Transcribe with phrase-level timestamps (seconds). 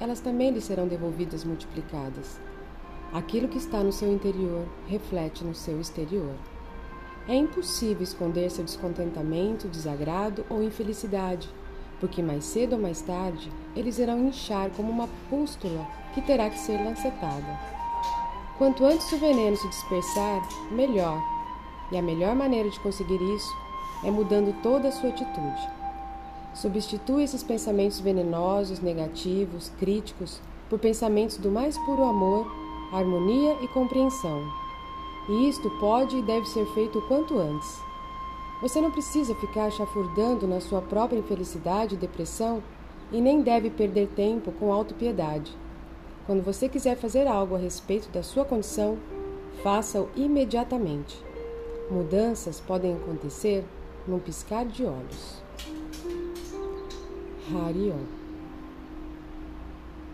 [0.00, 2.40] elas também lhe serão devolvidas multiplicadas.
[3.12, 6.34] Aquilo que está no seu interior reflete no seu exterior.
[7.28, 11.48] É impossível esconder seu descontentamento, desagrado ou infelicidade,
[11.98, 16.58] porque mais cedo ou mais tarde eles irão inchar como uma pústula que terá que
[16.58, 17.58] ser lancetada.
[18.58, 20.40] Quanto antes o veneno se dispersar,
[20.70, 21.22] melhor.
[21.92, 23.56] E a melhor maneira de conseguir isso
[24.04, 25.85] é mudando toda a sua atitude.
[26.56, 32.46] Substitua esses pensamentos venenosos, negativos, críticos, por pensamentos do mais puro amor,
[32.90, 34.42] harmonia e compreensão.
[35.28, 37.78] E isto pode e deve ser feito o quanto antes.
[38.62, 42.62] Você não precisa ficar chafurdando na sua própria infelicidade e depressão
[43.12, 45.54] e nem deve perder tempo com autopiedade.
[46.24, 48.96] Quando você quiser fazer algo a respeito da sua condição,
[49.62, 51.22] faça-o imediatamente.
[51.90, 53.62] Mudanças podem acontecer
[54.08, 55.44] num piscar de olhos.
[57.52, 58.25] Harion